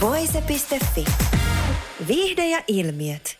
[0.00, 1.04] Voise.fi.
[2.08, 3.38] Viihde ja ilmiöt.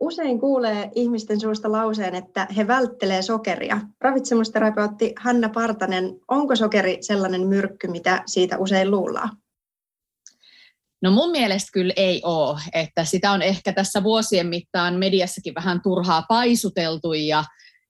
[0.00, 3.80] Usein kuulee ihmisten suusta lauseen, että he välttelee sokeria.
[4.00, 9.30] Ravitsemusterapeutti Hanna Partanen, onko sokeri sellainen myrkky, mitä siitä usein luullaan?
[11.02, 15.82] No mun mielestä kyllä ei ole, että sitä on ehkä tässä vuosien mittaan mediassakin vähän
[15.82, 17.44] turhaa paisuteltu ja,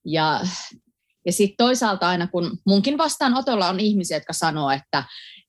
[0.05, 0.41] ja,
[1.27, 5.05] ja sitten toisaalta aina kun munkin vastaanotolla on ihmisiä, jotka sanoo, että,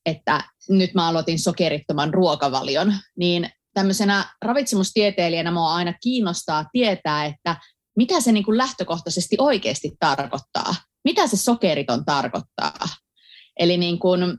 [0.06, 7.56] että nyt mä aloitin sokerittoman ruokavalion, niin tämmöisenä ravitsemustieteilijänä mua aina kiinnostaa tietää, että
[7.98, 10.76] mitä se niin kuin lähtökohtaisesti oikeasti tarkoittaa.
[11.04, 12.80] Mitä se sokeriton tarkoittaa.
[13.60, 14.38] Eli niin kuin,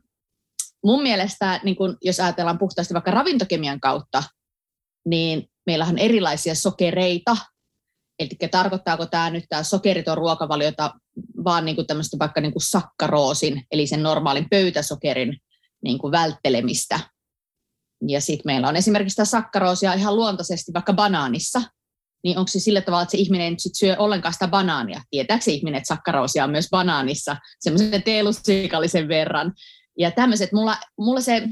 [0.85, 4.23] mun mielestä, niin kuin jos ajatellaan puhtaasti vaikka ravintokemian kautta,
[5.07, 7.37] niin meillä on erilaisia sokereita.
[8.19, 10.95] Eli tarkoittaako tämä nyt tämä sokeriton ruokavaliota
[11.47, 15.37] vaan niin kuin tämmöistä vaikka niin kuin sakkaroosin, eli sen normaalin pöytäsokerin
[15.83, 17.01] niin kuin välttelemistä.
[18.09, 21.63] Ja sitten meillä on esimerkiksi sitä sakkaroosia ihan luontaisesti vaikka banaanissa,
[22.25, 25.03] niin onko se sillä tavalla, että se ihminen ei syö ollenkaan sitä banaania?
[25.11, 29.53] Tietääkö se ihminen, että sakkaroosia on myös banaanissa semmoisen teelusikallisen verran?
[29.99, 31.43] Ja tämmöiset, mulla, mulla se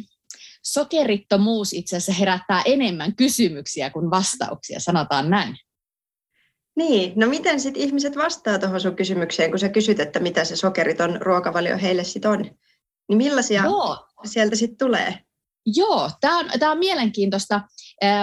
[0.64, 5.56] sokerittomuus itse asiassa herättää enemmän kysymyksiä kuin vastauksia, sanotaan näin.
[6.76, 10.56] Niin, no miten sitten ihmiset vastaa tuohon sun kysymykseen, kun sä kysyt, että mitä se
[10.56, 12.42] sokeriton ruokavalio heille sitten on?
[13.08, 14.06] Niin millaisia Joo.
[14.24, 15.18] sieltä sitten tulee?
[15.66, 17.60] Joo, tämä on, tää on mielenkiintoista.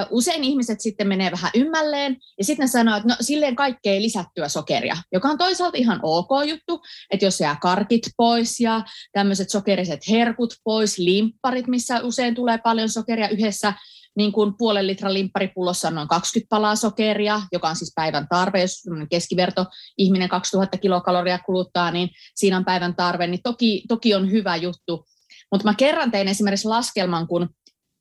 [0.10, 4.50] Usein ihmiset sitten menee vähän ymmälleen ja sitten ne sanoo, että no silleen kaikkea lisättyä
[4.50, 6.82] sokeria, joka on toisaalta ihan ok juttu,
[7.12, 8.84] että jos jää karkit pois ja
[9.14, 13.74] tämmöiset sokeriset herkut pois, limpparit, missä usein tulee paljon sokeria yhdessä,
[14.18, 18.62] niin kuin puolen litran limpparipullossa on noin 20 palaa sokeria, joka on siis päivän tarve,
[18.62, 19.66] jos keskiverto
[19.98, 25.06] ihminen 2000 kilokaloria kuluttaa, niin siinä on päivän tarve, niin toki, toki on hyvä juttu.
[25.52, 27.50] Mutta mä kerran tein esimerkiksi laskelman, kun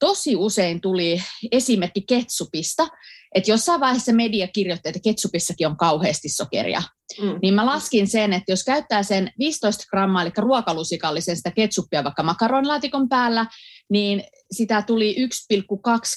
[0.01, 1.23] tosi usein tuli
[1.53, 2.89] esimerkki ketsupista,
[3.35, 6.83] että jossain vaiheessa media kirjoitti, että ketsupissakin on kauheasti sokeria.
[7.21, 7.39] Mm.
[7.43, 12.23] Niin mä laskin sen, että jos käyttää sen 15 grammaa, eli ruokalusikallisen sitä ketsuppia vaikka
[12.23, 13.47] makaronlaatikon päällä,
[13.91, 14.23] niin
[14.53, 15.27] sitä tuli 1,2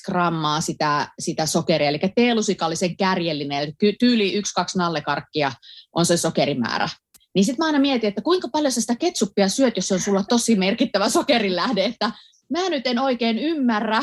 [0.06, 4.42] grammaa sitä, sitä sokeria, eli teelusikallisen kärjellinen, eli tyyli 1-2
[4.78, 5.52] nallekarkkia
[5.96, 6.90] on se sokerimäärä.
[7.36, 10.00] Niin sitten mä aina mietin, että kuinka paljon sä sitä ketsuppia syöt, jos se on
[10.00, 12.12] sulla tosi merkittävä sokerilähde, että
[12.54, 14.00] mä nyt en oikein ymmärrä,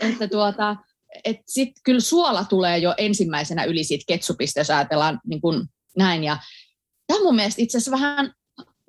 [0.00, 0.76] että tuota,
[1.24, 6.24] et sitten kyllä suola tulee jo ensimmäisenä yli siitä ketsupista, jos ajatellaan niin kuin näin.
[6.24, 6.38] Ja
[7.06, 8.32] tämä on mun mielestä itse asiassa vähän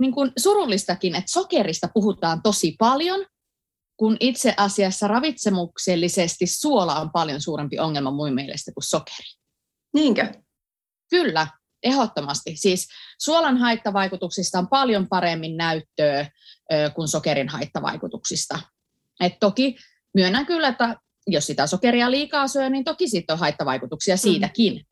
[0.01, 3.25] niin kuin surullistakin, että sokerista puhutaan tosi paljon,
[3.97, 9.29] kun itse asiassa ravitsemuksellisesti suola on paljon suurempi ongelma mun mielestä kuin sokeri.
[9.94, 10.34] Niinkö?
[11.09, 11.47] Kyllä.
[11.84, 12.56] Ehdottomasti.
[12.56, 12.88] Siis
[13.22, 16.29] suolan haittavaikutuksista on paljon paremmin näyttöä
[16.95, 18.59] kuin sokerin haittavaikutuksista.
[19.22, 19.76] Et toki
[20.14, 20.96] myönnän kyllä, että
[21.28, 24.20] jos sitä sokeria liikaa syö, niin toki siitä on haittavaikutuksia mm.
[24.20, 24.74] siitäkin.
[24.74, 24.84] Mm.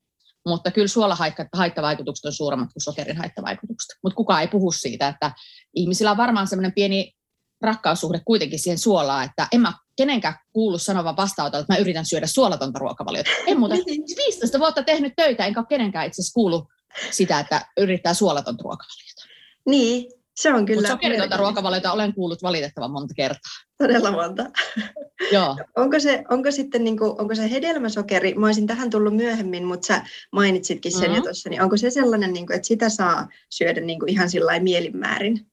[0.46, 4.00] Mutta kyllä suolahaittavaikutukset on suuremmat kuin sokerin haittavaikutukset.
[4.04, 5.32] Mutta kukaan ei puhu siitä, että
[5.76, 7.14] ihmisillä on varmaan semmoinen pieni
[7.62, 12.28] rakkaussuhde kuitenkin siihen suolaan, että en mä kenenkään kuullut sanovan vastaanotolla, että mä yritän syödä
[12.28, 13.30] suolatonta ruokavaliota.
[13.48, 14.18] En muuta 15
[14.58, 14.60] niin.
[14.60, 16.68] vuotta tehnyt töitä, enkä ole kenenkään itse asiassa kuullut
[17.12, 19.26] sitä, että yrittää suolatonta ruokavaliota.
[19.66, 20.82] Niin, se on kyllä.
[20.82, 23.52] Mutta sokeritonta ruokavaliota olen kuullut valitettavan monta kertaa.
[23.78, 24.46] Todella monta.
[25.32, 25.58] Joo.
[25.76, 29.88] onko, se, onko, sitten niin kuin, onko se hedelmäsokeri, mä olisin tähän tullut myöhemmin, mutta
[29.88, 31.16] sä mainitsitkin sen mm-hmm.
[31.16, 34.30] jo tuossa, niin onko se sellainen, niin kuin, että sitä saa syödä niin kuin ihan
[34.30, 35.46] sillä mielinmäärin?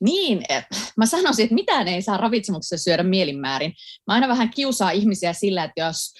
[0.00, 0.42] Niin,
[0.96, 3.72] mä sanoisin, että mitään ei saa ravitsemuksessa syödä mielinmäärin.
[4.06, 6.14] Mä aina vähän kiusaa ihmisiä sillä, että jos,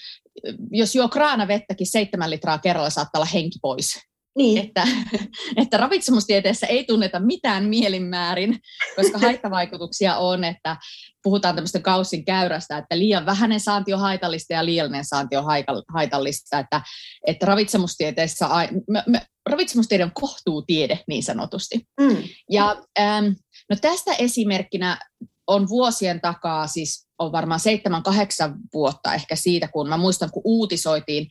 [0.71, 3.99] jos juo kraanavettäkin seitsemän litraa kerralla, saattaa olla henki pois.
[4.37, 4.63] Niin.
[4.63, 4.87] Että,
[5.61, 8.59] että ravitsemustieteessä ei tunneta mitään mielinmäärin,
[8.95, 10.77] koska haittavaikutuksia on, että
[11.23, 15.45] puhutaan tämmöistä kaussin käyrästä, että liian vähäinen saanti on haitallista ja liiallinen saanti on
[15.93, 16.81] haitallista, että,
[17.27, 18.47] että ravitsemustieteessä,
[18.89, 21.87] me, me, ravitsemustiede on kohtuutiede niin sanotusti.
[21.99, 22.23] Mm.
[22.51, 23.25] Ja ähm,
[23.69, 24.99] no tästä esimerkkinä
[25.47, 30.41] on vuosien takaa, siis on varmaan seitsemän, kahdeksan vuotta ehkä siitä, kun mä muistan, kun
[30.45, 31.27] uutisoitiin,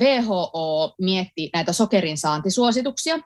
[0.00, 3.18] WHO mietti näitä sokerin saantisuosituksia.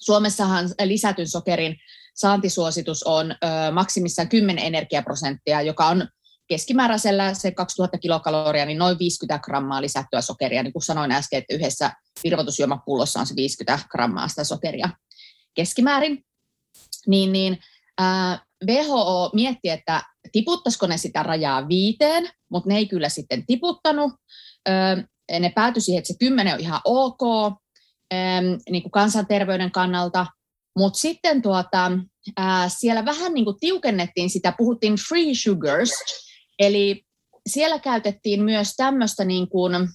[0.00, 1.76] Suomessahan lisätyn sokerin
[2.14, 3.34] saantisuositus on
[3.72, 6.08] maksimissaan 10 energiaprosenttia, joka on
[6.48, 10.62] keskimääräisellä se 2000 kilokaloria, niin noin 50 grammaa lisättyä sokeria.
[10.62, 11.92] Niin kuin sanoin äsken, että yhdessä
[12.24, 14.88] virvoitusjuomapullossa on se 50 grammaa sitä sokeria
[15.54, 16.24] keskimäärin.
[17.06, 17.58] Niin, niin
[18.66, 20.02] WHO mietti, että
[20.32, 24.12] tiputtaisiko ne sitä rajaa viiteen, mutta ne ei kyllä sitten tiputtanut.
[25.40, 27.22] Ne päätyi siihen, että se kymmenen on ihan ok
[28.14, 28.18] öö,
[28.70, 30.26] niin kuin kansanterveyden kannalta,
[30.78, 31.92] mutta sitten tuota,
[32.68, 35.90] siellä vähän niin kuin tiukennettiin sitä, puhuttiin free sugars,
[36.58, 37.02] eli
[37.48, 39.88] siellä käytettiin myös tämmöistä niin kuin,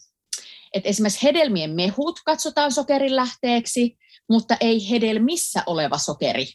[0.73, 3.97] että esimerkiksi hedelmien mehut katsotaan sokerin lähteeksi,
[4.29, 6.45] mutta ei hedelmissä oleva sokeri.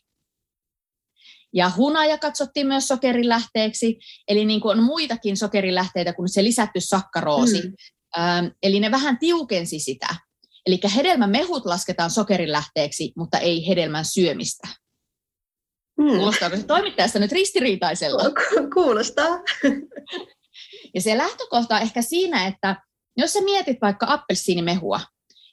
[1.55, 3.99] Ja hunaja katsottiin myös sokerilähteeksi,
[4.29, 7.63] eli niin kuin on muitakin sokerilähteitä kuin se lisätty sakkaroosi.
[7.63, 7.75] Mm.
[8.19, 10.09] Ähm, eli ne vähän tiukensi sitä.
[10.67, 14.69] Eli hedelmän mehut lasketaan sokerilähteeksi, mutta ei hedelmän syömistä.
[15.99, 16.09] Mm.
[16.09, 18.23] Kuulostaako se toimittajasta nyt ristiriitaisella?
[18.75, 19.29] Kuulostaa.
[20.95, 22.77] Ja se lähtökohta on ehkä siinä, että
[23.17, 25.01] jos sä mietit vaikka appelsiinimehua,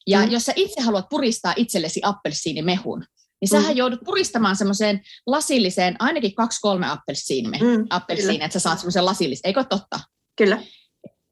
[0.07, 0.31] ja mm.
[0.31, 3.05] jos sä itse haluat puristaa itsellesi appelsiinimehun,
[3.41, 3.77] niin sähän mm.
[3.77, 9.47] joudut puristamaan semmoiseen lasilliseen, ainakin kaksi-kolme appelsiiniä, mm, appelsiiniä että sä saat semmoisen lasillisen.
[9.47, 9.99] Eikö totta?
[10.35, 10.61] Kyllä.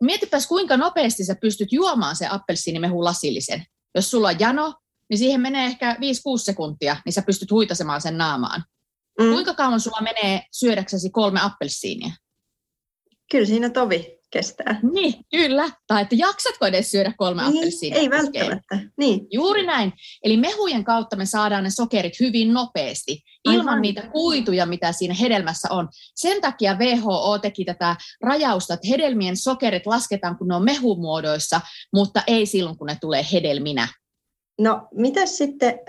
[0.01, 3.65] Mietipäs, kuinka nopeasti sä pystyt juomaan se appelsiinimehu lasillisen.
[3.95, 4.73] Jos sulla on jano,
[5.09, 5.97] niin siihen menee ehkä 5-6
[6.35, 8.63] sekuntia, niin sä pystyt huitasemaan sen naamaan.
[9.19, 9.31] Mm.
[9.31, 12.11] Kuinka kauan sulla menee syödäksesi kolme appelsiinia?
[13.31, 14.79] Kyllä siinä tovi kestää.
[14.93, 15.69] Niin, kyllä.
[15.87, 17.99] Tai että jaksatko edes syödä kolme niin, appelsiinia?
[17.99, 18.79] Ei välttämättä.
[18.97, 19.27] Niin.
[19.31, 19.93] Juuri näin.
[20.23, 23.81] Eli mehujen kautta me saadaan ne sokerit hyvin nopeasti, ilman Aivan.
[23.81, 25.89] niitä kuituja, mitä siinä hedelmässä on.
[26.15, 31.61] Sen takia WHO teki tätä rajausta, että hedelmien sokerit lasketaan, kun ne on mehumuodoissa,
[31.93, 33.87] mutta ei silloin, kun ne tulee hedelminä.
[34.59, 35.79] No, mitä sitten,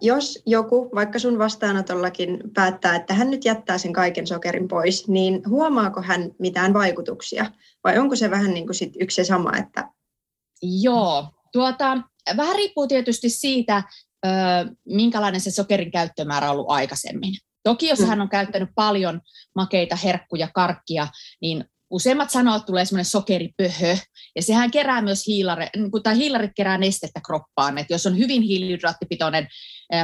[0.00, 5.42] jos joku, vaikka sun vastaanotollakin päättää, että hän nyt jättää sen kaiken sokerin pois, niin
[5.48, 7.46] huomaako hän mitään vaikutuksia?
[7.84, 9.56] Vai onko se vähän niin kuin sit yksi ja sama?
[9.56, 9.90] Että...
[10.62, 11.98] Joo, tuota,
[12.36, 13.82] vähän riippuu tietysti siitä,
[14.84, 17.34] minkälainen se sokerin käyttömäärä on ollut aikaisemmin.
[17.62, 18.06] Toki jos mm.
[18.06, 19.20] hän on käyttänyt paljon
[19.54, 21.08] makeita, herkkuja, karkkia,
[21.42, 23.96] niin useimmat sanoo, että tulee semmoinen sokeripöhö,
[24.36, 28.42] ja sehän kerää myös hiilare, niin tai hiilarit kerää nestettä kroppaan, että jos on hyvin
[28.42, 29.48] hiilihydraattipitoinen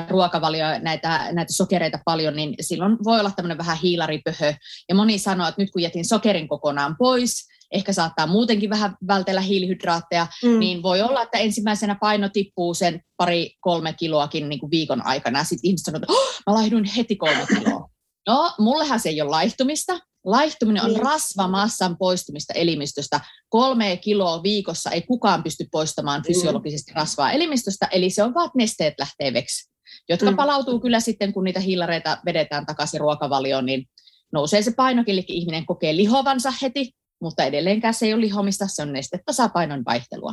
[0.09, 4.55] ruokavalio, näitä, näitä sokereita paljon, niin silloin voi olla tämmöinen vähän hiilaripöhö,
[4.89, 9.41] ja moni sanoo, että nyt kun jätin sokerin kokonaan pois, ehkä saattaa muutenkin vähän vältellä
[9.41, 10.59] hiilihydraatteja, mm.
[10.59, 15.45] niin voi olla, että ensimmäisenä paino tippuu sen pari-kolme kiloakin niin kuin viikon aikana.
[15.45, 17.89] Sitten ihmiset sanoo, että oh, mä laihduin heti kolme kiloa.
[18.29, 19.99] No, mullehan se ei ole laihtumista.
[20.25, 21.03] Laihtuminen on niin.
[21.03, 23.21] rasvamassan poistumista elimistöstä.
[23.49, 26.26] Kolme kiloa viikossa ei kukaan pysty poistamaan mm.
[26.26, 29.71] fysiologisesti rasvaa elimistöstä, eli se on vaan, että nesteet lähtee veksi,
[30.09, 30.37] jotka mm.
[30.37, 33.87] palautuu kyllä sitten, kun niitä hiilareita vedetään takaisin ruokavalioon, niin
[34.32, 38.82] nousee se painokin, eli ihminen kokee lihovansa heti, mutta edelleenkään se ei ole lihomista, se
[38.82, 40.32] on nestetasapainon vaihtelua.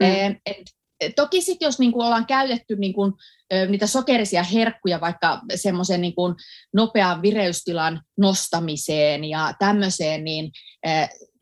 [0.00, 0.36] Mm.
[0.46, 0.77] Et,
[1.16, 3.12] toki sitten jos niin kuin ollaan käytetty niin kuin,
[3.68, 6.14] niitä sokerisia herkkuja vaikka semmoisen niin
[6.74, 10.50] nopean vireystilan nostamiseen ja tämmöiseen, niin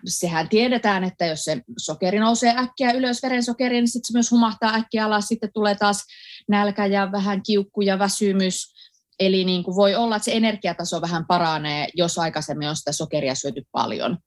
[0.07, 4.75] sehän tiedetään, että jos se sokeri nousee äkkiä ylös verensokeriin, niin sitten se myös humahtaa
[4.75, 6.05] äkkiä alas, sitten tulee taas
[6.49, 8.77] nälkä ja vähän kiukku ja väsymys.
[9.21, 13.35] Eli niin kuin voi olla, että se energiataso vähän paranee, jos aikaisemmin on sitä sokeria
[13.35, 14.19] syöty paljon.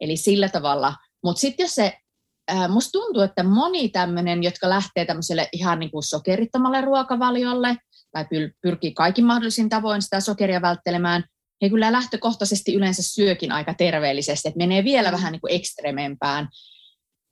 [0.00, 0.94] Eli sillä tavalla.
[1.24, 1.98] Mutta sitten jos se
[2.68, 7.76] musta tuntuu, että moni tämmöinen, jotka lähtee tämmöiselle ihan niin kuin sokerittomalle ruokavaliolle
[8.12, 8.26] tai
[8.62, 11.24] pyrkii kaikin mahdollisin tavoin sitä sokeria välttelemään,
[11.62, 15.12] he kyllä lähtökohtaisesti yleensä syökin aika terveellisesti, että menee vielä mm.
[15.12, 16.48] vähän niin kuin ekstremempään,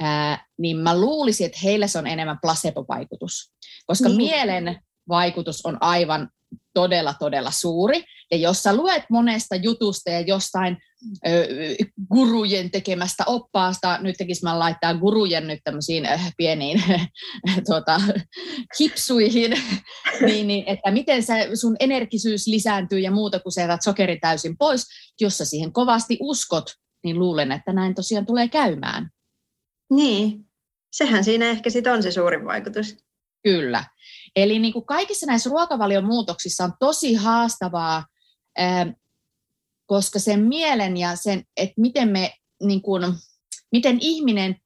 [0.01, 3.53] ää, niin mä luulisin, että heillä se on enemmän placebo-vaikutus,
[3.87, 4.17] koska niin.
[4.17, 6.29] mielen vaikutus on aivan
[6.81, 8.05] todella, todella suuri.
[8.31, 10.77] Ja jos sä luet monesta jutusta ja jostain
[11.27, 11.47] ö,
[12.09, 16.83] gurujen tekemästä oppaasta, nyt tekisi mä laittaa gurujen nyt tämmöisiin äh, pieniin
[17.69, 18.01] tuota,
[18.81, 19.51] hipsuihin,
[20.27, 24.59] niin, niin, että miten se sun energisyys lisääntyy ja muuta, kun sä jätät sokeri täysin
[24.59, 24.87] pois.
[25.21, 26.65] Jos sä siihen kovasti uskot,
[27.05, 29.11] niin luulen, että näin tosiaan tulee käymään.
[29.91, 30.45] Niin,
[30.93, 32.97] sehän siinä ehkä sit on se suurin vaikutus.
[33.43, 33.85] Kyllä.
[34.37, 38.05] Eli niin kuin kaikissa näissä ruokavalion muutoksissa on tosi haastavaa,
[39.87, 42.33] koska sen mielen ja sen, että miten, me,
[42.63, 43.03] niin kuin,
[43.73, 44.57] miten ihminen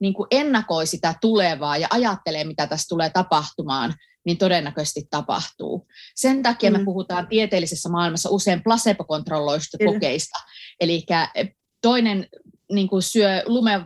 [0.00, 3.94] niin kuin ennakoi sitä tulevaa ja ajattelee, mitä tässä tulee tapahtumaan,
[4.26, 5.86] niin todennäköisesti tapahtuu.
[6.16, 6.78] Sen takia mm.
[6.78, 10.38] me puhutaan tieteellisessä maailmassa usein placebo-kontrolloista kokeista.
[10.80, 11.06] Eli
[11.82, 12.26] toinen
[12.72, 13.84] niin kuin syö lume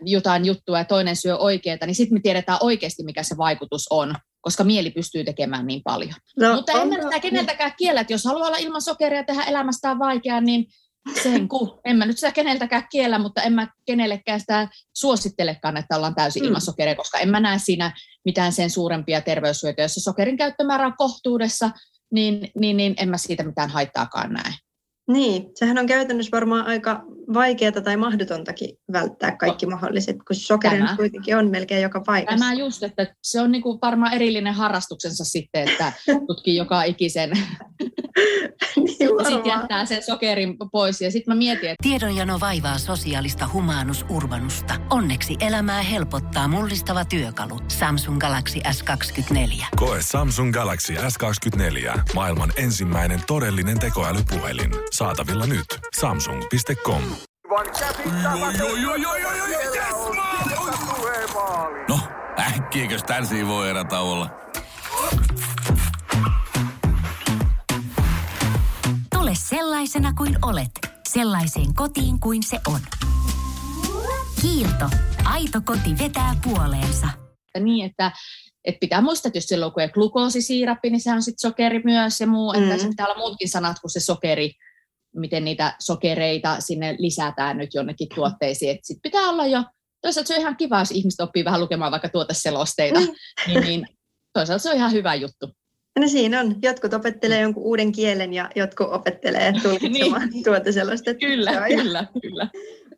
[0.00, 4.14] jotain juttua ja toinen syö oikeaa, niin sitten me tiedetään oikeasti, mikä se vaikutus on
[4.40, 6.14] koska mieli pystyy tekemään niin paljon.
[6.36, 9.98] No, Mutta en mä tätä keneltäkään kiellä, että jos haluaa olla ilman sokeria tehdä elämästään
[9.98, 10.66] vaikeaa, niin
[11.22, 11.80] Sen kun.
[11.84, 16.42] En mä nyt sitä keneltäkään kiellä, mutta en mä kenellekään sitä suosittelekaan, että ollaan täysin
[16.42, 16.46] mm.
[16.46, 17.92] ilman sokeria, koska en mä näe siinä
[18.24, 19.84] mitään sen suurempia terveyshyötyjä.
[19.84, 21.70] Jos sokerin käyttömäärä on kohtuudessa,
[22.12, 24.54] niin, niin, niin en mä siitä mitään haittaakaan näe.
[25.08, 27.02] Niin, sehän on käytännössä varmaan aika
[27.34, 32.38] vaikeaa tai mahdotontakin välttää kaikki no, mahdolliset, kun sokerin kuitenkin on melkein joka paikassa.
[32.38, 35.92] Tämä just, että se on niinku varmaan erillinen harrastuksensa sitten, että
[36.26, 37.30] tutkii joka ikisen.
[38.76, 38.96] niin
[39.28, 41.82] sitten jättää sen sokerin pois ja sitten mä mietin, että...
[41.82, 44.74] Tiedonjano vaivaa sosiaalista humanus urbanusta.
[44.90, 47.60] Onneksi elämää helpottaa mullistava työkalu.
[47.68, 49.66] Samsung Galaxy S24.
[49.76, 52.00] Koe Samsung Galaxy S24.
[52.14, 54.70] Maailman ensimmäinen todellinen tekoälypuhelin.
[54.90, 55.77] Saatavilla nyt.
[56.00, 57.02] Samsung.com.
[61.88, 61.98] No,
[62.38, 64.30] äkkiäkös tän voi erä olla?
[69.14, 70.70] Tule sellaisena kuin olet,
[71.08, 72.80] sellaiseen kotiin kuin se on.
[74.42, 74.90] Kiilto.
[75.24, 77.08] Aito koti vetää puoleensa.
[77.60, 78.12] Niin, että
[78.64, 82.20] et pitää muistaa, että jos silloin kun ei glukoosisiirappi, niin se on sitten sokeri myös
[82.20, 82.52] ja muu.
[82.52, 82.62] Mm.
[82.62, 84.52] Että se pitää olla muutkin sanat kuin se sokeri
[85.16, 88.78] miten niitä sokereita sinne lisätään nyt jonnekin tuotteisiin.
[88.82, 89.64] Sitten pitää olla jo,
[90.02, 93.06] toisaalta se on ihan kiva, jos ihmiset oppii vähän lukemaan vaikka tuoteselosteita, mm.
[93.46, 93.86] niin, niin
[94.32, 95.57] toisaalta se on ihan hyvä juttu.
[95.98, 96.56] No siinä on.
[96.62, 100.44] Jotkut opettelee jonkun uuden kielen ja jotkut opettelee tulkitsemaan niin.
[100.44, 101.26] tuoteselostetta.
[101.26, 102.48] Kyllä, kyllä, kyllä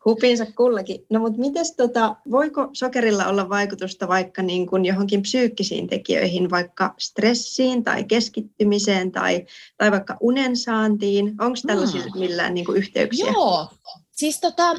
[0.04, 1.06] hupinsa kullakin.
[1.10, 6.94] No mutta mites tota, voiko sokerilla olla vaikutusta vaikka niin kuin johonkin psyykkisiin tekijöihin, vaikka
[6.98, 11.26] stressiin tai keskittymiseen tai, tai vaikka unensaantiin?
[11.40, 12.20] Onko tällaisilla hmm.
[12.20, 13.26] millään niin kuin yhteyksiä?
[13.32, 13.68] Joo,
[14.10, 14.74] Siis tota,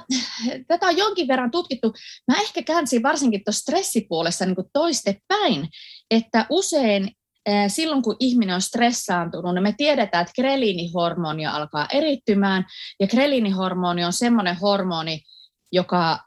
[0.67, 1.93] tätä on jonkin verran tutkittu.
[2.27, 5.69] Mä ehkä käänsin varsinkin tuossa stressipuolessa niin toistepäin,
[6.11, 7.11] että usein
[7.67, 12.65] silloin kun ihminen on stressaantunut, niin me tiedetään, että greliinihormonia alkaa erittymään,
[12.99, 15.21] ja greliinihormoni on semmoinen hormoni,
[15.71, 16.19] joka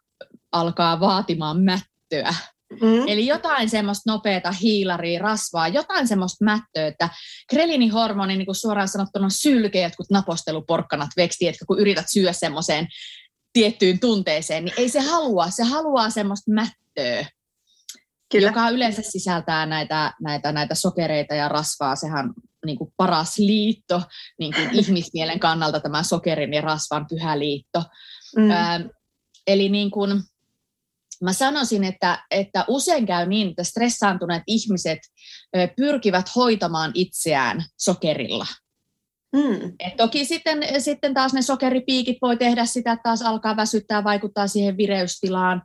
[0.52, 2.34] alkaa vaatimaan mättöä.
[2.80, 3.08] Mm.
[3.08, 7.08] Eli jotain semmoista nopeata hiilaria, rasvaa, jotain semmoista mättöä, että
[7.50, 12.86] greliinihormoni niin kuin suoraan sanottuna sylkee jotkut naposteluporkkanat veksi, että kun yrität syödä semmoiseen
[13.52, 17.26] tiettyyn tunteeseen, niin ei se halua, se haluaa semmoista mättöä.
[18.32, 18.48] Kyllä.
[18.48, 21.96] joka yleensä sisältää näitä, näitä, näitä sokereita ja rasvaa.
[21.96, 22.32] Sehän
[22.66, 24.02] niin kuin paras liitto
[24.38, 27.82] niin kuin ihmismielen kannalta, tämä sokerin ja rasvan pyhä liitto.
[28.36, 28.50] Mm.
[28.50, 28.54] Ö,
[29.46, 30.22] eli niin kuin,
[31.22, 34.98] mä sanoisin, että, että usein käy niin, että stressaantuneet ihmiset
[35.56, 38.46] ö, pyrkivät hoitamaan itseään sokerilla.
[39.34, 39.72] Mm.
[39.78, 44.46] Et toki sitten, sitten taas ne sokeripiikit voi tehdä sitä, että taas alkaa väsyttää, vaikuttaa
[44.46, 45.62] siihen vireystilaan.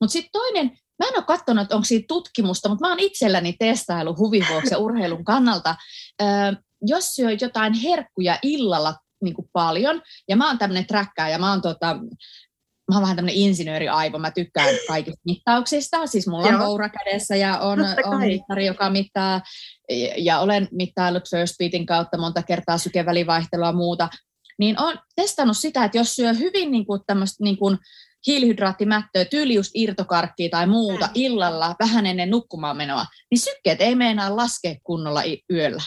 [0.00, 3.52] Mutta sitten toinen Mä en ole katsonut, että onko siitä tutkimusta, mutta mä oon itselläni
[3.58, 5.76] testailu huvivuoksi ja urheilun kannalta.
[6.22, 6.24] Ö,
[6.82, 10.86] jos syö jotain herkkuja illalla niin kuin paljon, ja mä oon tämmöinen
[11.30, 11.96] ja mä oon tota,
[12.90, 16.06] mä oon vähän tämmöinen insinööriaivo, mä tykkään kaikista mittauksista.
[16.06, 19.40] Siis mulla on koura kädessä ja on, on mittari, joka mittaa,
[20.16, 24.08] ja olen mittaillut First Beatin kautta monta kertaa sykevälivaihtelua ja muuta.
[24.58, 27.78] Niin on testannut sitä, että jos syö hyvin niin kuin tämmöistä niin kuin
[28.26, 31.12] hiilihydraattimättöä, tyyli just irtokarkkia tai muuta mm.
[31.14, 35.22] illalla vähän ennen nukkumaan menoa, niin sykkeet ei meinaa laskea kunnolla
[35.52, 35.82] yöllä.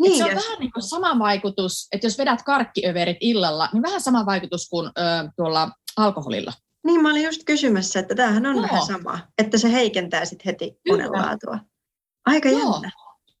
[0.00, 4.00] Niin, se on vähän niin kuin sama vaikutus, että jos vedät karkkiöverit illalla, niin vähän
[4.00, 4.90] sama vaikutus kuin ö,
[5.36, 6.52] tuolla alkoholilla.
[6.86, 8.62] Niin, mä olin just kysymässä, että tämähän on Joo.
[8.62, 11.58] vähän sama, että se heikentää sitten heti unenlaatua.
[12.26, 12.58] Aika Joo.
[12.58, 12.90] jännä.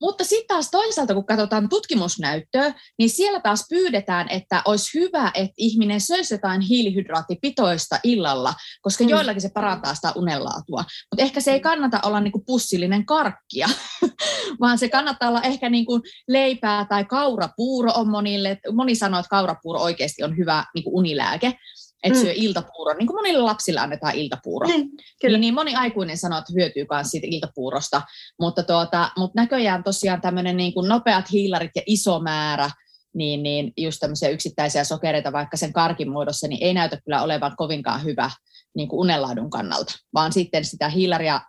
[0.04, 5.54] Mutta sitten taas toisaalta, kun katsotaan tutkimusnäyttöä, niin siellä taas pyydetään, että olisi hyvä, että
[5.58, 9.10] ihminen söisi jotain hiilihydraattipitoista illalla, koska mm.
[9.10, 10.84] joillakin se parantaa sitä unenlaatua.
[11.10, 13.68] Mutta ehkä se ei kannata olla niinku pussillinen karkkia,
[14.60, 18.58] vaan se kannattaa olla ehkä niinku leipää tai kaurapuuro on monille.
[18.72, 21.58] Moni sanoo, että kaurapuuro oikeasti on hyvä niinku unilääke
[22.04, 22.22] että mm.
[22.22, 24.68] syö iltapuuron, niin kuin monille lapsille annetaan iltapuuro.
[24.68, 24.90] Niin,
[25.32, 28.02] Niin, niin moni aikuinen sanoo, että hyötyy myös siitä iltapuurosta,
[28.40, 32.70] mutta, tuota, mutta näköjään tosiaan tämmöinen niin kuin nopeat hiilarit ja iso määrä,
[33.14, 37.56] niin, niin just tämmöisiä yksittäisiä sokereita vaikka sen karkin muodossa, niin ei näytä kyllä olevan
[37.56, 38.30] kovinkaan hyvä
[38.76, 41.40] niin kuin unenlaadun kannalta, vaan sitten sitä hiilaria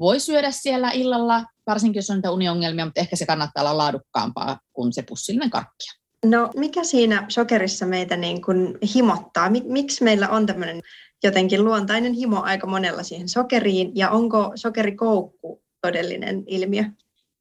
[0.00, 4.58] voi syödä siellä illalla, varsinkin jos on niitä uniongelmia, mutta ehkä se kannattaa olla laadukkaampaa
[4.72, 5.92] kuin se pussillinen karkkia.
[6.24, 9.50] No mikä siinä sokerissa meitä niin kuin himottaa?
[9.64, 10.80] Miksi meillä on tämmöinen
[11.22, 16.84] jotenkin luontainen himo aika monella siihen sokeriin ja onko sokerikoukku todellinen ilmiö?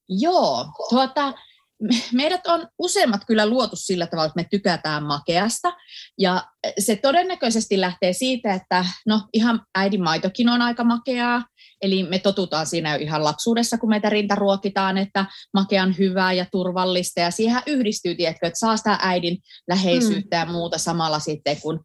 [0.10, 1.34] Joo, tuota,
[2.14, 5.74] meidät on useimmat kyllä luotu sillä tavalla, että me tykätään makeasta.
[6.18, 6.44] Ja
[6.80, 11.44] se todennäköisesti lähtee siitä, että no ihan äidin maitokin on aika makeaa.
[11.82, 16.46] Eli me totutaan siinä jo ihan lapsuudessa, kun meitä rintaruokitaan, että makea on hyvää ja
[16.52, 17.20] turvallista.
[17.20, 19.38] Ja siihen yhdistyy, tiedätkö, että saa sitä äidin
[19.70, 20.48] läheisyyttä mm.
[20.48, 21.80] ja muuta samalla sitten, kun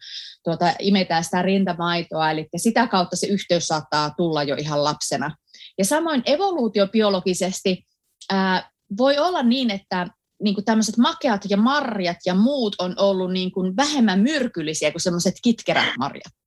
[0.44, 2.30] tuota, imetään sitä rintamaitoa.
[2.30, 5.36] Eli sitä kautta se yhteys saattaa tulla jo ihan lapsena.
[5.78, 7.86] Ja samoin evoluutiobiologisesti
[8.30, 10.06] ää, voi olla niin, että
[10.42, 15.02] niin kuin tämmöiset makeat ja marjat ja muut on ollut niin kuin vähemmän myrkyllisiä kuin
[15.02, 16.41] semmoiset kitkerät marjat.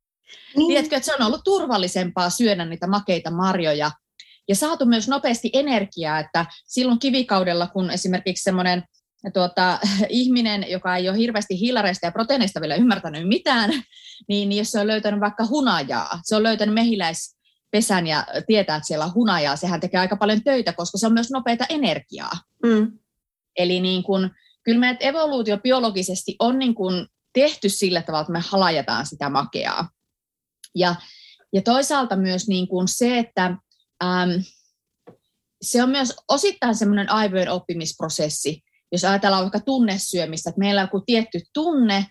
[0.55, 0.67] Niin.
[0.67, 3.91] Tiedätkö, että se on ollut turvallisempaa syödä niitä makeita marjoja
[4.47, 8.83] ja saatu myös nopeasti energiaa, että silloin kivikaudella, kun esimerkiksi semmoinen
[9.33, 13.83] tuota, ihminen, joka ei ole hirveästi hiilareista ja proteiineista vielä ymmärtänyt mitään,
[14.27, 19.05] niin jos se on löytänyt vaikka hunajaa, se on löytänyt mehiläispesän ja tietää, että siellä
[19.05, 22.31] on hunajaa, sehän tekee aika paljon töitä, koska se on myös nopeita energiaa.
[22.63, 22.91] Mm.
[23.57, 24.29] Eli niin kun,
[24.63, 29.89] kyllä meidät evoluutio biologisesti on niin kun tehty sillä tavalla, että me halajataan sitä makeaa.
[30.75, 30.95] Ja,
[31.53, 33.45] ja toisaalta myös niin kuin se, että
[34.03, 34.43] äm,
[35.61, 41.03] se on myös osittain semmoinen aivojen oppimisprosessi, jos ajatellaan vaikka tunnesyömistä, että meillä on joku
[41.05, 42.05] tietty tunne,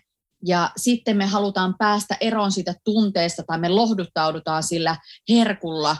[0.45, 4.97] ja sitten me halutaan päästä eroon siitä tunteesta tai me lohduttaudutaan sillä
[5.29, 5.97] herkulla,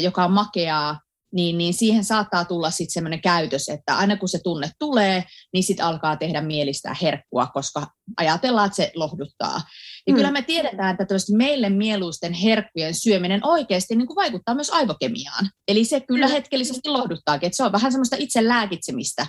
[0.00, 1.00] joka on makeaa,
[1.32, 5.64] niin, niin siihen saattaa tulla sitten semmoinen käytös, että aina kun se tunne tulee, niin
[5.64, 7.86] sitten alkaa tehdä mielistä herkkua, koska
[8.16, 9.60] ajatellaan, että se lohduttaa.
[10.06, 10.16] Ja mm.
[10.16, 15.50] kyllä me tiedetään, että meille mieluisten herkkujen syöminen oikeasti niin kuin vaikuttaa myös aivokemiaan.
[15.68, 16.32] Eli se kyllä mm.
[16.32, 19.26] hetkellisesti lohduttaakin, että se on vähän semmoista itse lääkitsemistä.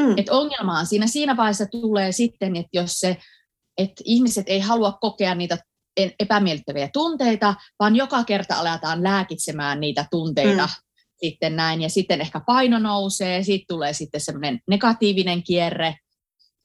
[0.00, 0.18] Mm.
[0.18, 3.16] Että ongelma on siinä, siinä vaiheessa tulee sitten, että jos se,
[3.78, 5.58] että ihmiset ei halua kokea niitä
[6.20, 10.83] epämiellyttäviä tunteita, vaan joka kerta aletaan lääkitsemään niitä tunteita mm
[11.24, 15.94] sitten näin, ja sitten ehkä paino nousee, sitten tulee sitten semmoinen negatiivinen kierre,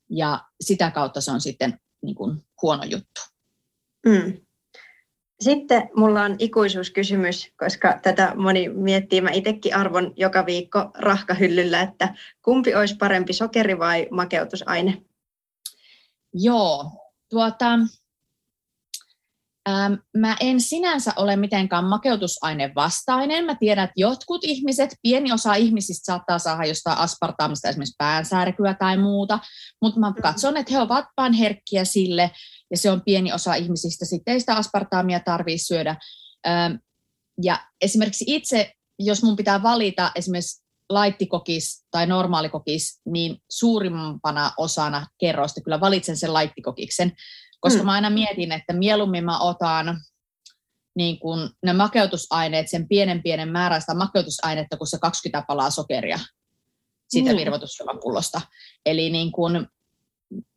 [0.09, 3.21] ja sitä kautta se on sitten niin kuin huono juttu.
[4.05, 4.33] Mm.
[5.39, 9.21] Sitten mulla on ikuisuuskysymys, koska tätä moni miettii.
[9.21, 15.01] Mä itsekin arvon joka viikko rahkahyllyllä, että kumpi olisi parempi, sokeri vai makeutusaine?
[16.33, 16.91] Joo,
[17.29, 17.79] tuota,
[19.69, 23.45] Ähm, mä en sinänsä ole mitenkään makeutusaine vastainen.
[23.45, 28.97] Mä tiedän, että jotkut ihmiset, pieni osa ihmisistä saattaa saada jostain aspartaamista esimerkiksi päänsärkyä tai
[28.97, 29.39] muuta,
[29.81, 30.21] mutta mä mm.
[30.21, 32.31] katson, että he ovat vain herkkiä sille,
[32.71, 34.05] ja se on pieni osa ihmisistä.
[34.05, 35.95] Sitten ei sitä aspartaamia tarvitse syödä.
[36.47, 36.73] Ähm,
[37.41, 45.61] ja esimerkiksi itse, jos mun pitää valita esimerkiksi laittikokis tai normaalikokis, niin suurimpana osana kerroista
[45.61, 47.11] kyllä valitsen sen laittikokiksen,
[47.59, 47.85] koska mm.
[47.85, 50.01] mä aina mietin, että mieluummin mä otan
[50.95, 56.19] niin kun ne makeutusaineet, sen pienen pienen määräistä makeutusainetta, kuin se 20 palaa sokeria
[57.09, 57.37] siitä mm.
[57.37, 58.41] virvoitusjuomapullosta.
[58.85, 59.67] Eli niin kun,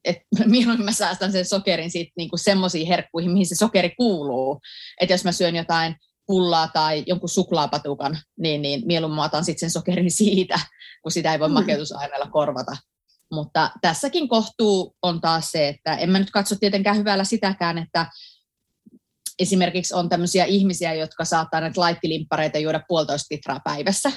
[0.04, 4.60] et mieluummin mä säästän sen sokerin niin semmoisiin herkkuihin, mihin se sokeri kuuluu.
[5.00, 9.60] Että jos mä syön jotain pullaa tai jonkun suklaapatukan, niin, niin mieluummin mä otan sitten
[9.60, 10.60] sen sokerin siitä,
[11.02, 11.54] kun sitä ei voi mm.
[11.54, 12.76] makeutusaineella korvata.
[13.32, 18.06] Mutta tässäkin kohtuu on taas se, että en mä nyt katso tietenkään hyvällä sitäkään, että
[19.38, 24.10] esimerkiksi on tämmöisiä ihmisiä, jotka saattaa näitä laittilimppareita juoda puolitoista litraa päivässä.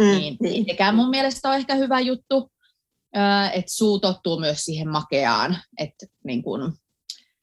[0.00, 0.94] Mm, niin, niin.
[0.94, 2.50] Mun mielestä on ehkä hyvä juttu,
[3.52, 5.58] että suu tottuu myös siihen makeaan.
[5.78, 6.76] Että niin kun,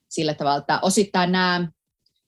[0.10, 1.67] sillä tavalla, että osittain nämä,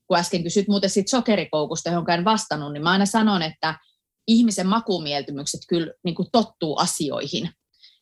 [0.08, 3.80] kun äsken kysyt muuten siitä sokerikoukusta, johon en vastannut, niin mä aina sanon, että
[4.28, 7.50] ihmisen makumieltymykset kyllä niin tottuu asioihin.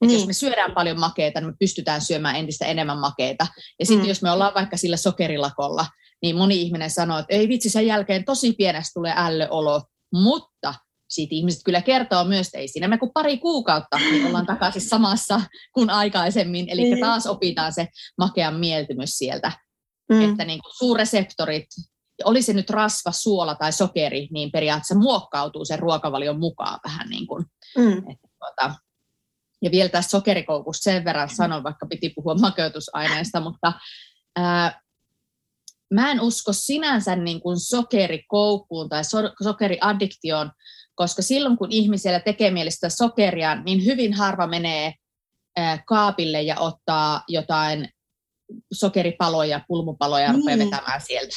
[0.02, 0.14] Niin.
[0.14, 3.48] jos me syödään paljon makeita, niin me pystytään syömään entistä enemmän makeita.
[3.80, 4.10] Ja sitten mm.
[4.10, 5.86] jos me ollaan vaikka sillä sokerilakolla,
[6.22, 9.82] niin moni ihminen sanoo, että ei vitsi, sen jälkeen tosi pienestä tulee ällöolo,
[10.14, 10.74] mutta
[11.10, 14.82] siitä ihmiset kyllä kertoo myös, että ei siinä me kuin pari kuukautta, niin ollaan takaisin
[14.90, 15.42] samassa
[15.74, 16.66] kuin aikaisemmin.
[16.70, 17.00] Eli niin.
[17.00, 19.52] taas opitaan se makean mieltymys sieltä.
[20.10, 20.30] Mm.
[20.30, 21.66] Että niin kuin suurreseptorit,
[22.24, 27.28] oli se nyt rasva, suola tai sokeri, niin periaatteessa muokkautuu sen ruokavalion mukaan vähän niin
[27.28, 27.46] kuin.
[27.78, 27.98] Mm.
[27.98, 28.76] Että, tuota,
[29.62, 33.74] ja vielä tästä sokerikoukusta sen verran sanon, vaikka piti puhua makeutusaineista, mutta
[34.36, 34.82] ää,
[35.94, 40.52] mä en usko sinänsä niin kuin sokerikoukkuun tai so- sokeriaddiktioon,
[40.96, 44.94] koska silloin kun ihmisellä tekee mielestä sokeria, niin hyvin harva menee
[45.58, 47.90] ää, kaapille ja ottaa jotain
[48.74, 50.72] sokeripaloja, pulmupaloja ja rupeaa niin.
[50.72, 51.36] vetämään sieltä.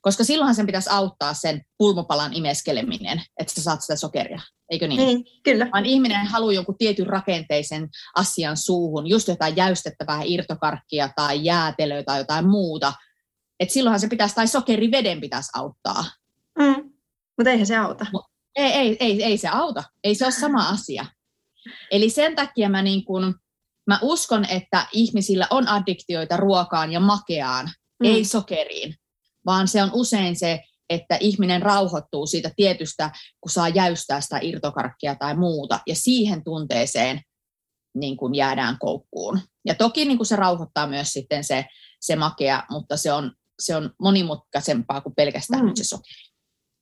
[0.00, 4.98] Koska silloinhan sen pitäisi auttaa sen pulmopalan imeskeleminen, että sä saat sitä sokeria, eikö niin?
[4.98, 5.68] niin kyllä.
[5.72, 12.18] Vaan ihminen haluaa jonkun tietyn rakenteisen asian suuhun, just jotain jäystettävää irtokarkkia tai jäätelöä tai
[12.18, 12.92] jotain muuta.
[13.60, 16.04] Että silloinhan se pitäisi, tai sokeriveden pitäisi auttaa.
[16.58, 16.92] Mm.
[17.38, 18.06] Mutta eihän se auta.
[18.56, 19.82] Ei, ei, ei, ei se auta.
[20.04, 21.06] Ei se ole sama asia.
[21.90, 23.34] Eli sen takia mä, niin kun,
[23.86, 27.66] mä uskon, että ihmisillä on addiktioita ruokaan ja makeaan,
[28.02, 28.06] mm.
[28.06, 28.94] ei sokeriin,
[29.46, 35.14] vaan se on usein se, että ihminen rauhoittuu siitä tietystä, kun saa jäystää sitä irtokarkkia
[35.14, 37.20] tai muuta, ja siihen tunteeseen
[37.94, 39.40] niin kuin jäädään koukkuun.
[39.66, 41.64] Ja toki niin kuin se rauhoittaa myös sitten se,
[42.00, 45.66] se makea, mutta se on, se on monimutkaisempaa kuin pelkästään mm.
[45.66, 46.29] nyt se sokeri.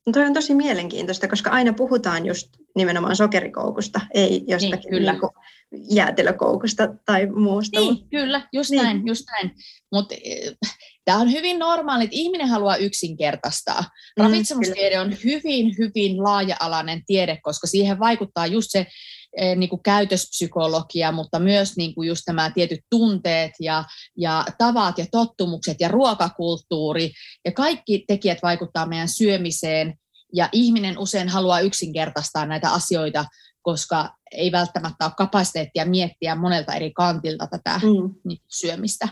[0.09, 5.13] No toi on tosi mielenkiintoista, koska aina puhutaan just nimenomaan sokerikoukusta, ei jostakin niin, kyllä.
[5.13, 7.81] Niin jäätelökoukusta tai muusta.
[7.81, 8.83] Niin, kyllä, just niin.
[8.83, 9.55] näin, just näin.
[9.93, 10.57] Mutta eh,
[11.05, 13.81] tämä on hyvin normaali, että ihminen haluaa yksinkertaistaa.
[13.81, 18.87] Mm, Ravitsemustiede on hyvin, hyvin laaja-alainen tiede, koska siihen vaikuttaa just se
[19.57, 23.85] niin kuin käytöspsykologia, mutta myös niin kuin just nämä tietyt tunteet ja,
[24.17, 27.13] ja tavat ja tottumukset ja ruokakulttuuri.
[27.45, 29.95] Ja kaikki tekijät vaikuttaa meidän syömiseen.
[30.35, 33.25] Ja ihminen usein haluaa yksinkertaistaa näitä asioita,
[33.63, 38.15] koska ei välttämättä ole kapasiteettia miettiä monelta eri kantilta tätä mm.
[38.25, 39.09] niin, syömistä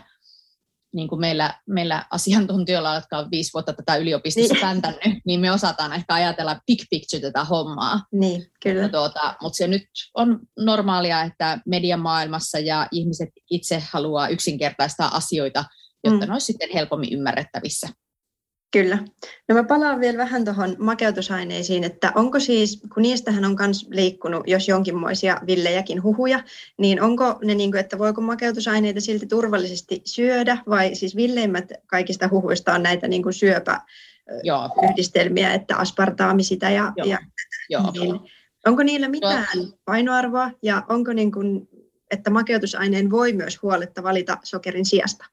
[0.97, 4.61] niin kuin meillä, meillä asiantuntijoilla, jotka on viisi vuotta tätä yliopistossa niin.
[4.61, 8.01] päntänyt, niin me osataan ehkä ajatella big picture tätä hommaa.
[8.11, 8.89] Niin, kyllä.
[8.89, 15.65] tuota, mutta se nyt on normaalia, että mediamaailmassa ja ihmiset itse haluaa yksinkertaistaa asioita,
[16.03, 16.29] jotta mm.
[16.29, 17.87] ne olisi sitten helpommin ymmärrettävissä.
[18.71, 18.97] Kyllä.
[19.49, 24.43] No mä palaan vielä vähän tuohon makeutusaineisiin, että onko siis, kun niistähän on myös liikkunut,
[24.47, 26.43] jos jonkinmoisia villejäkin huhuja,
[26.77, 32.27] niin onko ne niin kuin, että voiko makeutusaineita silti turvallisesti syödä, vai siis villeimmät kaikista
[32.31, 33.81] huhuista on näitä niin kuin syöpä,
[34.43, 34.69] Joo.
[34.89, 37.07] yhdistelmiä, että aspartaami sitä ja, Joo.
[37.07, 37.17] ja
[37.69, 37.91] Joo.
[37.91, 38.19] Niin,
[38.65, 39.47] onko niillä mitään
[39.85, 41.69] painoarvoa ja onko niin kuin,
[42.11, 45.25] että makeutusaineen voi myös huoletta valita sokerin sijasta?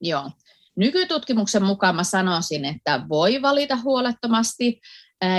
[0.00, 0.30] Joo,
[0.76, 4.80] Nykytutkimuksen mukaan mä sanoisin, että voi valita huolettomasti.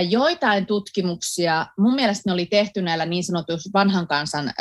[0.10, 4.54] Joitain tutkimuksia, mun mielestä ne oli tehty näillä niin sanotusti vanhan kansan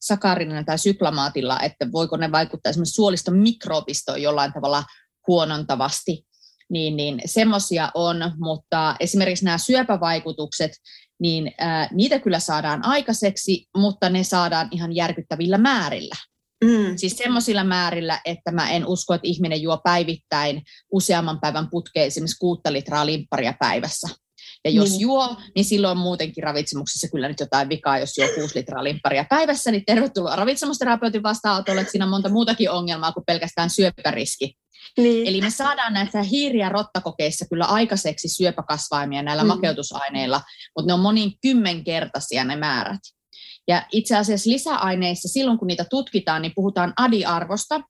[0.00, 4.84] sakarina tai syklamaatilla, että voiko ne vaikuttaa esimerkiksi suoliston mikrobistoon jollain tavalla
[5.28, 6.26] huonontavasti,
[6.70, 10.72] niin, niin semmoisia on, mutta esimerkiksi nämä syöpävaikutukset,
[11.20, 16.14] niin ää, niitä kyllä saadaan aikaiseksi, mutta ne saadaan ihan järkyttävillä määrillä.
[16.64, 16.96] Mm.
[16.96, 22.38] Siis semmoisilla määrillä, että mä en usko, että ihminen juo päivittäin useamman päivän putkeen esimerkiksi
[22.38, 24.08] kuutta litraa limpparia päivässä.
[24.64, 25.00] Ja jos niin.
[25.00, 29.70] juo, niin silloin muutenkin ravitsemuksessa kyllä nyt jotain vikaa, jos juo 6 litraa limpparia päivässä,
[29.70, 34.54] niin tervetuloa ravitsemusterapeutin vastaanotolle, että siinä on monta muutakin ongelmaa kuin pelkästään syöpäriski.
[34.98, 35.26] Niin.
[35.26, 39.48] Eli me saadaan näissä hiiri- ja rottakokeissa kyllä aikaiseksi syöpäkasvaimia näillä mm.
[39.48, 40.40] makeutusaineilla,
[40.76, 43.00] mutta ne on monin kymmenkertaisia ne määrät.
[43.68, 47.80] Ja itse asiassa lisäaineissa, silloin kun niitä tutkitaan, niin puhutaan adiarvosta.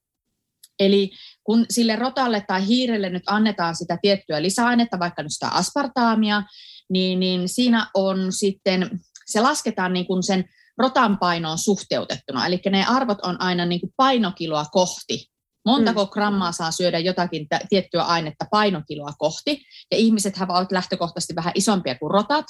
[0.79, 1.11] Eli
[1.45, 6.43] kun sille rotalle tai hiirelle nyt annetaan sitä tiettyä lisäainetta, vaikka nyt sitä aspartaamia,
[6.91, 10.45] niin, niin siinä on sitten, se lasketaan niin kuin sen
[10.79, 12.47] rotan painoon suhteutettuna.
[12.47, 15.31] Eli ne arvot on aina niin kuin painokiloa kohti.
[15.67, 16.11] Montako mm.
[16.11, 19.63] grammaa saa syödä jotakin t- tiettyä ainetta painokiloa kohti.
[19.91, 22.47] Ja ihmiset ovat lähtökohtaisesti vähän isompia kuin rotat.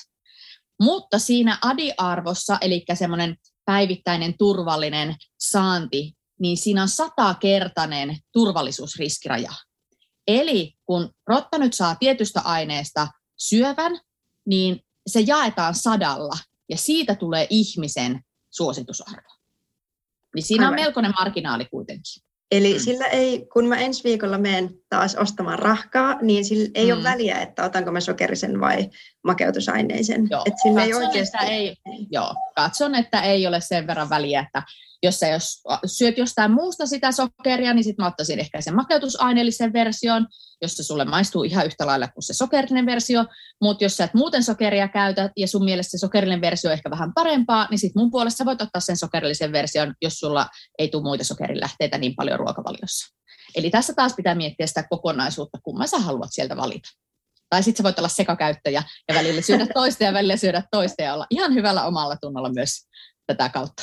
[0.80, 9.52] Mutta siinä adiarvossa, eli semmoinen päivittäinen turvallinen saanti, niin siinä on satakertainen turvallisuusriskiraja.
[10.26, 14.00] Eli kun rotta nyt saa tietystä aineesta syövän,
[14.46, 19.28] niin se jaetaan sadalla ja siitä tulee ihmisen suositusarvo.
[20.34, 20.78] Niin siinä Aivan.
[20.78, 22.23] on melkoinen marginaali kuitenkin.
[22.50, 22.78] Eli mm.
[22.80, 26.92] sillä ei, kun mä ensi viikolla menen taas ostamaan rahkaa, niin sillä ei mm.
[26.92, 28.90] ole väliä, että otanko mä sokerisen vai
[29.24, 30.26] makeutusaineisen.
[30.30, 31.36] Joo, että sillä ei oikeasti...
[31.36, 31.76] että ei,
[32.10, 34.62] joo, katson, että ei ole sen verran väliä, että
[35.04, 39.72] jos sä jos syöt jostain muusta sitä sokeria, niin sitten mä ottaisin ehkä sen makeutusaineellisen
[39.72, 40.26] version,
[40.62, 43.24] jos se sulle maistuu ihan yhtä lailla kuin se sokerinen versio,
[43.62, 46.90] mutta jos sä et muuten sokeria käytä ja sun mielestä se sokerillinen versio on ehkä
[46.90, 50.46] vähän parempaa, niin sitten mun puolesta voit ottaa sen sokerillisen version, jos sulla
[50.78, 53.14] ei tule muita sokerilähteitä niin paljon ruokavaliossa.
[53.54, 56.88] Eli tässä taas pitää miettiä sitä kokonaisuutta, kumman sä haluat sieltä valita.
[57.50, 61.14] Tai sitten sä voit olla sekakäyttäjä ja välillä syödä toista ja välillä syödä toista ja
[61.14, 62.70] olla ihan hyvällä omalla tunnolla myös
[63.26, 63.82] tätä kautta.